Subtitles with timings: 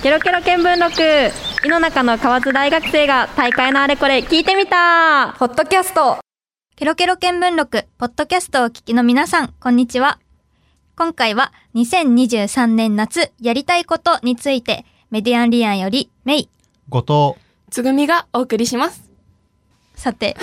[0.00, 6.18] ケロケロ見聞録井の中の河津大学生が大会のあれこれ聞いてみたポッドキャスト
[6.76, 10.20] ケロケロ見聞録、ポッドキャストをお聞きの皆さん、こんにちは。
[10.96, 16.48] 今回は2023年夏やりたいことについて、メディアンリアンよりメイ。
[16.88, 17.44] 後藤。
[17.68, 19.10] つぐみがお送りします。
[19.96, 20.36] さて。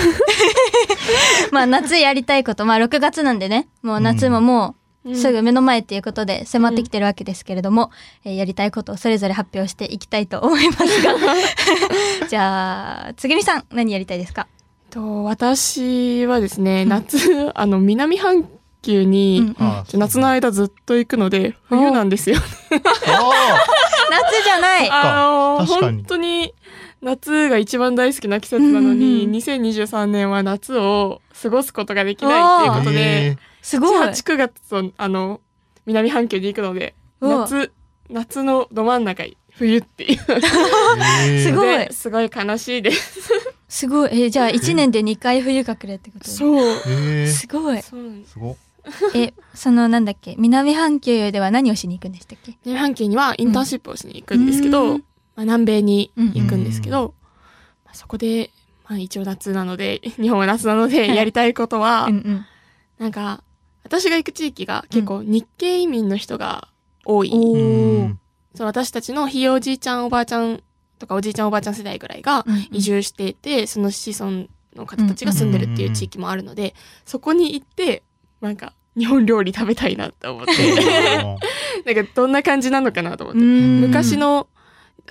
[1.53, 7.91] まあ夏やりたいこと、まあ6月なんでね、もう夏ももうすぐ目の前っていうことで迫ってきてるわけですけれども、
[8.23, 11.13] えーやりたいことをそれぞれ発表していきたいと思いますが。
[12.27, 14.47] じゃあ、つぐみさん、何やりたいですか？
[14.89, 18.47] と私はですね、夏、 あの、南半
[18.81, 22.37] 球に、うん夏の間ずっと行くので、冬なんですよ。
[22.37, 22.41] あ
[24.09, 24.89] 夏じゃない。
[24.89, 26.53] あの、本当に
[27.01, 33.97] 夏が一番大好きな季節なのに、うんうん2023年は夏を過ごすことができないっていうあことで、えすごい。
[34.07, 35.41] 7、8、9月と、あの、
[35.87, 37.71] 南半球に行くので、夏、
[38.11, 40.19] 夏のど真ん中に冬っていう。
[41.41, 41.87] すごい。
[41.91, 43.29] すごい悲しいです。
[43.67, 44.09] すごい。
[44.11, 46.29] えーじゃあ1年で2回冬が来るってこと？
[46.29, 46.57] そう。
[46.87, 47.27] えー。
[47.27, 47.81] すごい。
[47.81, 47.89] す。
[48.31, 48.55] すご。
[49.15, 50.35] え、そのなんだっけ？
[50.37, 52.55] 南半球では何をしに行くんでしたっけ？
[52.65, 54.97] 南半球にはインターンシップをしに行くんですけど、うん。
[55.35, 57.13] まあ、南米に行くんですけど、う
[57.85, 58.51] まあ、そこで、
[58.87, 61.15] まあ、一応夏なので、日本は夏なので、はい。
[61.15, 62.45] やりたいことは、うんうん。
[62.99, 63.41] なんか、
[63.85, 66.67] 私が行く地域が結構日系移民の人が
[67.05, 67.29] 多い。
[68.55, 70.63] そう私たちのひいおじいちゃんおばあちゃん
[70.97, 72.67] とかおじいちゃんおばあちゃん世代ぐらいがうんうん。
[72.71, 76.73] 移住していて、その子孫の方たちが住んでるっていう地域もあるので、
[77.05, 78.01] そこに行って、
[78.41, 80.51] なんか、日本料理食べたいなって思って、
[81.93, 83.41] なんかどんな感じなのかなと思って。
[83.41, 83.81] うん。
[83.81, 84.47] 昔の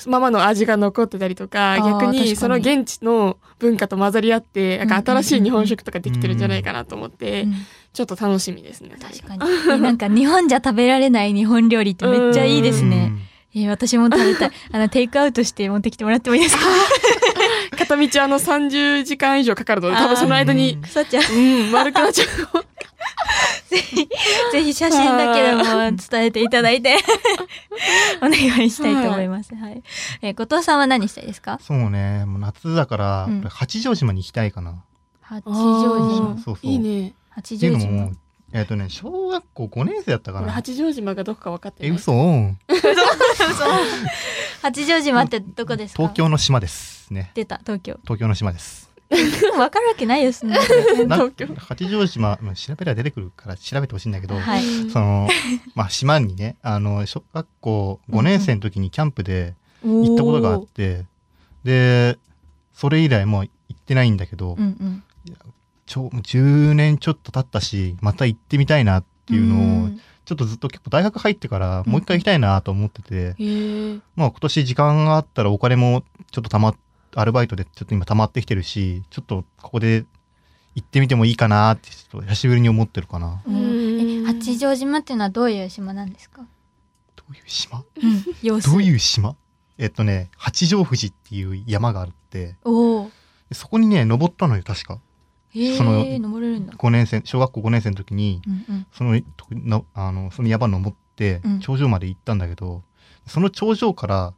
[0.07, 2.37] ままの味が残ってたりとか、逆にに。
[2.37, 7.55] その現地の文化と混ざり合って、なんか新しい日本食とかできてるんじゃないかなと思って、うん
[7.95, 8.91] ちょっと楽しみですね。
[9.01, 9.41] 確かに。
[9.73, 13.13] えなんか日本じゃ食べられない日本料理ってめっちゃいいですね。
[13.55, 14.51] えー私も食べたい。
[14.73, 16.65] あの、テイクアウトして持ってきてもらってもいいですか？
[17.79, 22.27] 片道あの30時間以上かかるので、多分その間に、さっちゃん、うん、丸くなっちゃう。
[24.53, 25.63] ぜひ写真だけでも
[25.97, 26.97] 伝えていただいて、
[28.21, 28.33] お願
[28.65, 29.55] いしたいと思います。
[29.55, 29.83] はい。
[30.23, 31.59] えー後藤さんは何したいですか？
[31.63, 34.83] そうね、もう夏だから、うん八丈島に行きたいかな。
[35.23, 36.37] 八丈島。
[36.45, 36.59] そうそう。
[36.63, 37.15] いいね。
[37.35, 38.11] 八丈島
[38.53, 40.53] えっ、とね、小学校5年生だったか俺な。
[40.53, 41.99] 八丈島がどこか分かってえ、ない。
[41.99, 42.13] 嘘
[44.63, 46.03] 八丈島ってどこですか？
[46.03, 47.31] 東京の島ですね。
[47.35, 47.99] 出た、東京。
[48.05, 48.91] 東京の島です。
[49.59, 50.57] わかるわけないですね。
[51.07, 54.91] な東京八丈島、まあ調べれば出てくるから調べてほしいんだけど、はい。
[54.91, 55.29] その、
[55.75, 61.05] まあ島にね、あの、小学校5年生の時にキャンプで行ったことがあって、
[61.65, 62.19] で、
[62.73, 65.03] それ以来もう行ってないんだけど、うんうん。
[65.87, 69.59] ちょ10年ちょっと経ったし、また行ってみたいなっていうのを、
[69.89, 73.99] んちょっとずっと結構大学入ってからもう一回行きたいなと思ってて、へえ。
[74.17, 76.77] まあ今年時間があったらお金もちょっとたまっ、
[77.15, 80.07] アルバイトでちょっと今溜まってきてるし、ちょっとここで
[80.75, 83.43] 行ってみてもいいかなって、ちょっと久しぶりに思ってるかな。
[83.47, 86.41] うんえ八丈島っていうのはどういう島なんですか？
[87.17, 87.79] どういう島？
[87.81, 89.37] どういう島？
[89.77, 92.57] えっとね、八丈富士っていう山があって。
[93.53, 94.99] そこにね、登ったのよ、確か。
[95.77, 96.73] その登れるんだ。
[96.75, 98.87] 5年生、小学校5年生の時に、うんうん。
[98.93, 102.83] その、とのあの、その山登ってうん、頂上まで行ったんだけど、
[103.27, 104.35] その頂上から、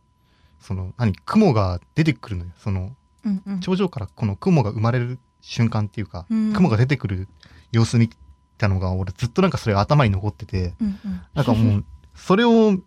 [0.60, 2.50] その、何、雲が出てくるのよ。
[2.58, 2.94] その、
[3.24, 3.60] うんうん。
[3.60, 7.28] 頂上からこの雲が生まれる瞬間っていうか、うん雲が出てくる
[7.72, 8.10] 様子見
[8.58, 11.20] たのが、俺ずっとなんかそれが頭に残ってて、うんうん。
[11.34, 11.84] なんかもう、
[12.14, 12.78] それを、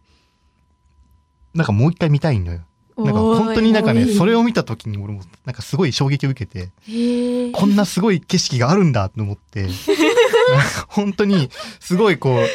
[1.56, 2.61] なんかもう一回見たいのよ。
[3.05, 6.69] なんか本当になんかね、それを見た時に俺もなんかすごい衝撃を受けて。
[7.53, 9.67] こんなすごい景色があるんだと思って、
[10.87, 11.49] 本当に
[11.79, 12.47] すごいこう、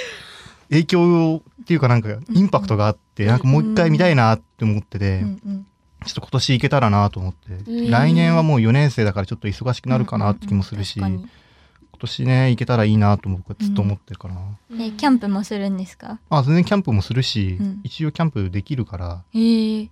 [0.71, 5.67] 影響っていうかなんかインパクトがあって、なんかもう一回見たいなって思ってて、うんうん。
[6.05, 11.31] ちょっと今年行けたらなと思って、うん来年はもう4年生だからちょっと忙しくなるかなって気もするし、うんうんうん確
[11.95, 14.41] 今年ね、行けたらいいなと思うずっと思ってるからな。
[14.41, 16.19] かにえ、キャンプもするんですか？
[16.29, 19.89] あ、全然キャンプもするし、うん一応キャンプできるから、へえ。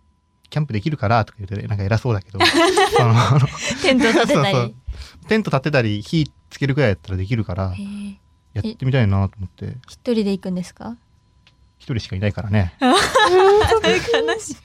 [0.52, 2.38] キャンプできるからとか言ってなんか偉そうだけど、
[2.94, 3.40] そのあの
[3.82, 4.74] テント立てたそうそうり。
[5.26, 7.72] テント立てたり火つけるくらいやったらできるから。
[8.52, 10.96] やってみたいなと思って一人で行くんですか？
[11.78, 12.94] 一人しかいないからね悲
[14.38, 14.56] しい。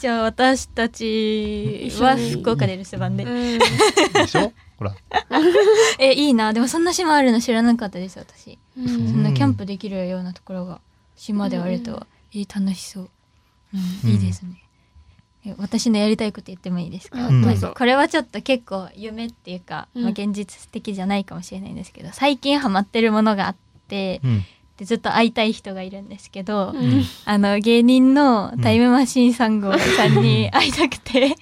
[0.00, 3.24] じゃあ私たちは福岡で留守番で。
[3.24, 4.52] うんでしょ？
[4.78, 4.94] ほら
[5.98, 6.52] え、いいな。
[6.52, 8.58] でもそんな島あるの知らなかったです、私。
[8.76, 10.80] うんそんなキャンプできるようなところが
[11.16, 12.06] 島であるとは。
[12.34, 13.10] えー楽しそう。
[13.74, 14.62] うん、いいですね。
[15.44, 17.44] え私のやりたいこと言ってもいいですか、うん。
[17.74, 20.02] これはちょっと結構夢っていうか、うん。
[20.02, 23.56] まあ、現実的じゃないかもしれないんですけど最近ハマってるものがあっ
[23.88, 24.44] てうん。
[24.78, 27.02] でずっと会いたい人がいるんですけど、うん。
[27.24, 31.34] あの芸人のタイムマシーン3号さんに会いたくて、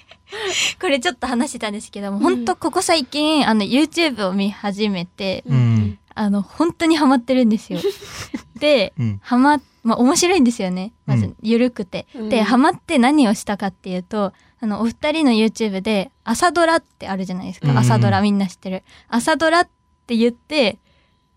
[0.81, 5.76] これちょっと話してたんですけども、本当ここ最近あの YouTube を見始めて、うん
[6.17, 7.79] あの本当にハマってるんですよ。
[8.59, 10.93] で、うんハマまあ面白いんですよね。
[11.05, 12.07] まずうん緩くて。
[12.15, 17.71] うんで、ハマって何をしたかっていうと、あのお二人の YouTube で朝ドラってあるじゃないですか。
[17.71, 18.83] うん朝ドラみんな知ってる。
[19.09, 19.69] 朝ドラっ
[20.07, 20.79] て言って、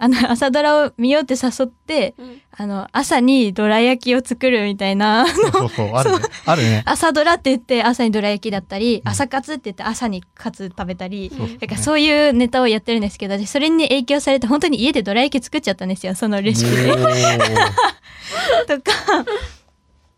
[0.02, 5.26] あの 朝ドラを見ようって誘って、うんあの朝にどら焼きを作るみたいな。
[5.28, 6.20] そうそうそう、あるね。
[6.46, 6.84] あるね。
[6.86, 16.92] 朝ドラって言って朝にどら焼きだったり、うん朝活って言って朝にカツ食べたり、そうそうなんかそういうネタをやってるんですけど、私それに影響されて本当に家でどら焼き作っちゃったんですよ、そのレシピで。
[18.68, 18.92] とか、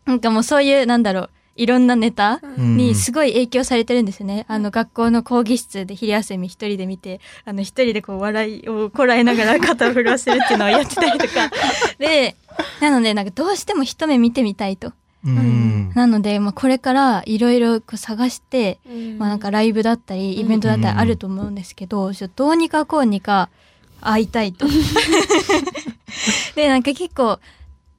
[0.06, 4.46] なんかもうそういう、なんだろう、いろんなネタうんにすごい影響されてるんですね。
[4.48, 11.50] あの学校の講義室で昼休み一人で見て、あの一人でこう笑いをこらえながら肩を震わせるっていうのをやってたりとか。
[11.98, 12.36] で、
[12.80, 14.92] なのでなんかどうしても一目見てみたいと。
[15.24, 15.92] うん。
[15.94, 18.78] なので、まあこれからいろいろ探して、
[19.18, 23.50] まあなんかライブだったり、イベントだったりあると思うんですけど、ちょどうにかこうにか
[24.00, 24.66] 会いたいと。
[26.56, 27.38] で、なんか結構、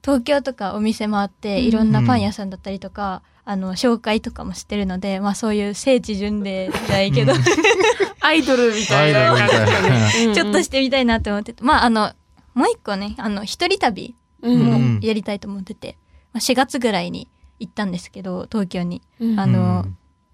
[0.04, 7.32] 東京とかお店もあって、いろんなパン屋さんだったりとか、あの、紹介とかもしてるので、まあそういう聖地巡礼じゃないけど、
[8.20, 9.34] アイドルみたいな。
[10.34, 12.12] ちょっとしてみたいなって思ってて、まああの、
[12.52, 15.00] もう一個ね、あの、一人旅うんもうん。
[15.02, 15.96] やりたいと思ってて、
[16.34, 17.28] まあ4月ぐらいに
[17.58, 19.00] 行ったんですけど、東京に。
[19.20, 19.86] うんあの、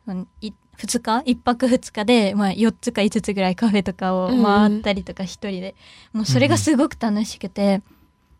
[0.07, 1.23] うんい2日？
[1.27, 5.75] 一泊2日で、まあ、4つか5つぐらいカフェとかを回ったりとか一人で、
[6.13, 7.83] もうそれがすごく楽しくて、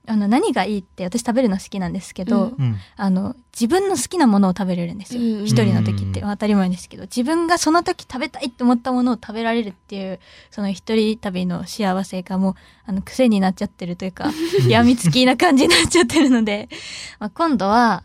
[0.07, 2.65] あの何がいいって私食べるの好きなんですけど、うん。
[2.65, 2.77] うん。
[2.97, 6.21] あの自分の好きなものを食べれるんですよ、うん一人の時って。
[6.21, 7.05] 当たり前ですけど。
[7.05, 10.19] 自分がその時食べたいって思ったものを食べられるっていう
[10.51, 12.55] その一人旅の幸せがもう
[12.87, 14.31] あの癖になっちゃってるというか
[14.69, 16.69] やみつきな感じになっちゃってるので、
[17.21, 18.03] まあ、今度は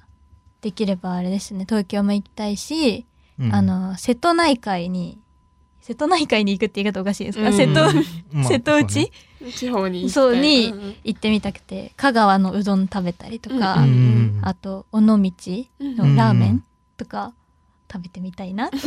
[0.62, 1.66] できればあれですね。
[1.68, 3.06] 東京も行きたいし、
[3.40, 3.54] うん。
[3.54, 5.18] あ、の瀬戸内海に
[5.86, 7.54] 瀬戸内海に行くって言い方おかしいですか、うん。
[7.54, 7.90] 瀬戸ま
[8.42, 9.12] あ 瀬戸内、
[9.56, 16.64] 地方にそうにうんうん行ってみたくて香川のうどん食べたりとか、うんうんあと尾道のラーメン
[16.98, 17.34] とか
[17.92, 18.78] 食べてみたいなと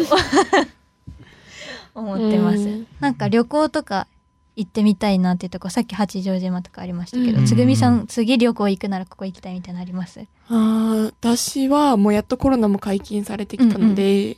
[1.94, 2.86] 思ってます、うん。
[2.98, 4.08] なんか旅行とか
[4.56, 7.46] 行ってみたいなっていうとこさっき八丈島とかありましたけど、うん。
[7.46, 10.20] つぐみさん次旅行行くならここ行きたいみたいなのあります？
[10.48, 14.34] あー私はもうやっとコロナも解禁されてきたので、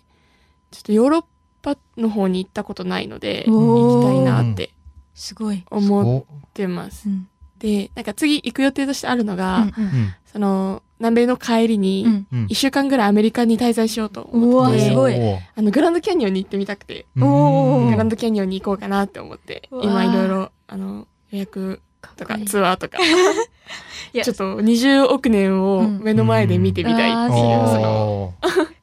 [0.71, 1.25] ちょっとヨーロッ
[1.62, 4.71] パの方に行ったことないので、行きたいなって。
[5.15, 7.09] すごい、思っおてます。
[7.09, 7.29] うん。
[7.59, 10.15] で、なんか次行く予定としてあるのが、うんうん。
[10.25, 12.27] その、南米の帰りに、うん。
[12.33, 12.47] うん。
[12.49, 15.15] 一週間ぐらいアメリカに滞在しようと思ってて、すごい。
[15.15, 21.81] あの、グランドキャニオンに行ってみたくて、グランドキャニオンに行こうかなって思って、今いろいろ、あの、予約
[22.17, 22.99] とかツアーとか、
[24.13, 27.67] ちょっと20億年を目の前で見てみたいっていう、うん。
[27.67, 28.35] その、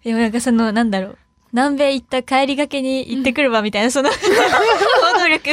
[0.03, 1.17] でもなんかそのなんだろう
[1.53, 5.49] 南米行った帰りがけに行ってくるわみたいな、その行動力。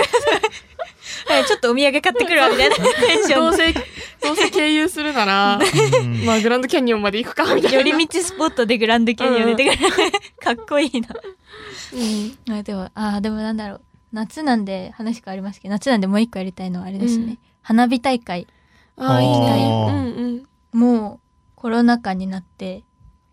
[1.27, 3.41] はいちょっとお土産買ってくるわみたいなテンション。
[3.41, 6.25] どうせ、どうせ経由するなら、うん。
[6.25, 7.79] まあグランドキャニオンまで行くか、みたいな。
[7.79, 9.91] 寄り道スポットでグランドキャニオン出てくる、
[10.41, 11.09] かっこいいな。
[12.49, 12.59] うん。
[12.59, 13.81] あでもあでもなんだろう。
[14.13, 17.39] 夏なんで話変わりますけど夏なんでもう一個やりたいのはあれですね、うん。
[17.63, 18.47] 花火大会。
[18.97, 19.61] ああ、行きたい。
[19.61, 20.79] うんうん。
[20.79, 21.21] もう
[21.57, 22.85] コロナ禍になって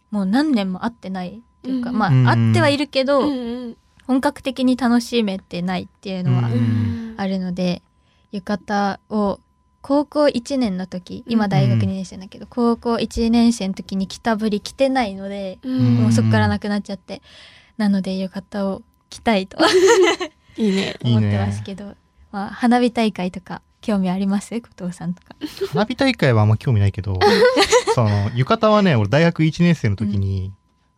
[0.09, 3.77] もう何年も会ってないっていうか、うんまあ、うん会ってはいるけど、うんうん。
[4.07, 7.15] 本格的に楽しめてないっていうのはうんうん。
[7.17, 7.81] あるので、
[8.31, 9.39] 浴衣を
[9.81, 15.95] 高校1年の時今大学2年生だけど、高校1年生の時に着たぶり着てないので、うん。
[15.95, 17.21] もうそこからなくなっちゃって
[17.77, 19.57] なので浴衣を着たいと。
[20.57, 20.95] いいね。
[21.05, 21.95] 思ってますけど
[22.31, 24.53] まあ、花火大会とか興味あります？
[24.55, 25.35] 後藤さんとか。
[25.69, 27.19] 花火大会はあんま興味ないけど、
[27.95, 30.51] その、浴衣はね、俺大学1年生の時に、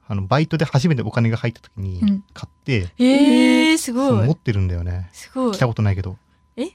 [0.08, 2.24] あの、バイトで初めてお金が入った時にうん。
[2.34, 4.28] 買って、えー、すごい。
[4.28, 5.10] 持ってるんだよね。
[5.14, 5.52] すごい。
[5.54, 6.18] 着たことないけど。
[6.58, 6.66] え？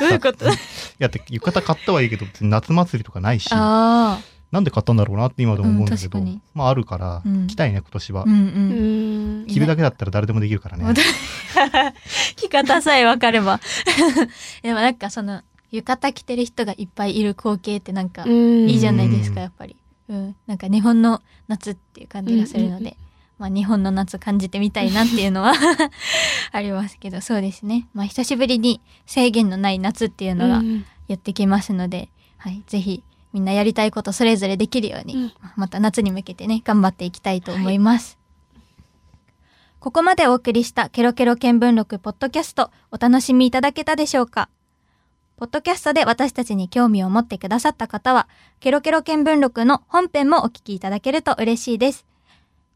[0.00, 0.48] どういうこと？
[0.48, 0.52] い
[0.98, 4.18] や、って浴衣買ったはいいけど、夏祭りとかないし、な
[4.60, 7.46] んで買ったんだろうなって今でも思うんだけど、うんまああるから、うん。
[7.46, 8.24] 着たいね、今年は。
[8.24, 8.26] う。
[8.26, 9.42] んううん。
[9.42, 9.46] ん。
[9.46, 10.84] 着るだけだったら誰でもできるからね。
[10.84, 10.94] 本
[12.36, 13.60] 着方さえ分かれば。
[14.62, 18.68] でもなんかその浴衣着てる人がいっぱいいる光景ってなんかうん。
[18.68, 19.76] いいじゃないですかうんやっぱり、
[20.10, 22.94] うん、なんか日本の夏っていう感じがするので、うんうん
[23.38, 25.54] まあ日本の夏感じてみたいなっていうのは
[26.52, 27.88] ありますけどそうですね。
[27.94, 33.02] まあ久しぶりに制限のない夏っていうのがうんやってきますので、はい、ぜひ
[33.32, 35.32] みんなやりたいことそれぞれできるように、うん。
[35.56, 38.18] また夏に向けてね頑張っていきたいと思います、
[39.80, 44.50] ここまでお送りしたケロケロ見聞録ポッドキャストお楽しみいただけたでしょうか？
[45.40, 48.28] ポッドキャストで私たちに興味を持ってくださった方は、
[48.60, 52.04] ケロケロ見聞録の本編もお聞きいただけると嬉しいです。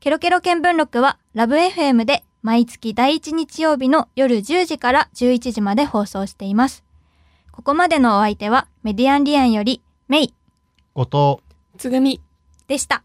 [0.01, 6.85] ケロケロ見聞録は、ラブ FM で毎月第1日曜日の夜10時から11時まで放送しています。
[7.53, 10.35] ここまでのお相手は、メディアンリアンより、メイ
[10.95, 12.23] 後藤つぐみ。
[12.67, 13.05] でした。